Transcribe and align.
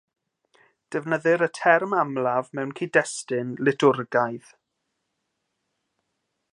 Defnyddir 0.93 1.43
y 1.47 1.49
term 1.57 1.93
amlaf 2.03 2.49
mewn 2.59 2.73
cyd-destun 2.79 3.53
litwrgaidd. 3.65 4.53